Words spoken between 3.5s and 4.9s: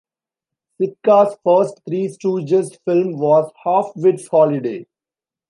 "Half-Wits Holiday".